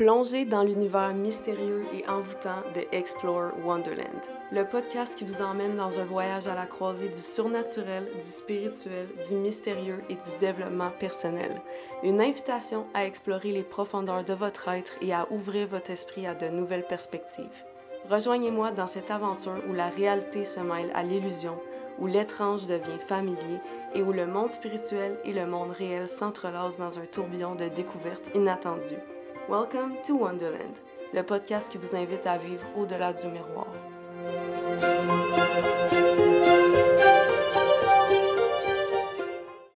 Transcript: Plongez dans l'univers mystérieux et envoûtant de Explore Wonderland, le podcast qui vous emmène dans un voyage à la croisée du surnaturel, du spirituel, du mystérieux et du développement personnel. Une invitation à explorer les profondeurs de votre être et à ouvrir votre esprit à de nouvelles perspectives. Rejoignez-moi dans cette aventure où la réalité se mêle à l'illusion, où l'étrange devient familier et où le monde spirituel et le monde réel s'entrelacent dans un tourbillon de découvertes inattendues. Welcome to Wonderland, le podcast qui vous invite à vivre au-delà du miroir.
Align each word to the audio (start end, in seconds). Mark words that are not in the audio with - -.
Plongez 0.00 0.46
dans 0.46 0.62
l'univers 0.62 1.12
mystérieux 1.12 1.84
et 1.92 2.08
envoûtant 2.08 2.62
de 2.74 2.86
Explore 2.90 3.50
Wonderland, 3.62 4.22
le 4.50 4.64
podcast 4.64 5.14
qui 5.14 5.26
vous 5.26 5.42
emmène 5.42 5.76
dans 5.76 6.00
un 6.00 6.06
voyage 6.06 6.46
à 6.46 6.54
la 6.54 6.64
croisée 6.64 7.10
du 7.10 7.18
surnaturel, 7.18 8.08
du 8.14 8.26
spirituel, 8.26 9.08
du 9.28 9.34
mystérieux 9.34 10.02
et 10.08 10.14
du 10.14 10.38
développement 10.40 10.88
personnel. 10.98 11.60
Une 12.02 12.22
invitation 12.22 12.86
à 12.94 13.04
explorer 13.04 13.52
les 13.52 13.62
profondeurs 13.62 14.24
de 14.24 14.32
votre 14.32 14.68
être 14.68 14.94
et 15.02 15.12
à 15.12 15.30
ouvrir 15.30 15.68
votre 15.68 15.90
esprit 15.90 16.26
à 16.26 16.34
de 16.34 16.48
nouvelles 16.48 16.86
perspectives. 16.86 17.66
Rejoignez-moi 18.08 18.70
dans 18.70 18.86
cette 18.86 19.10
aventure 19.10 19.62
où 19.68 19.74
la 19.74 19.90
réalité 19.90 20.46
se 20.46 20.60
mêle 20.60 20.90
à 20.94 21.02
l'illusion, 21.02 21.60
où 21.98 22.06
l'étrange 22.06 22.66
devient 22.66 23.04
familier 23.06 23.60
et 23.94 24.00
où 24.00 24.14
le 24.14 24.26
monde 24.26 24.50
spirituel 24.50 25.18
et 25.26 25.34
le 25.34 25.44
monde 25.44 25.72
réel 25.72 26.08
s'entrelacent 26.08 26.78
dans 26.78 26.98
un 26.98 27.04
tourbillon 27.04 27.54
de 27.54 27.68
découvertes 27.68 28.30
inattendues. 28.34 28.96
Welcome 29.50 29.96
to 30.06 30.16
Wonderland, 30.16 30.76
le 31.12 31.24
podcast 31.24 31.72
qui 31.72 31.78
vous 31.78 31.96
invite 31.96 32.24
à 32.24 32.38
vivre 32.38 32.64
au-delà 32.76 33.12
du 33.12 33.26
miroir. 33.26 33.66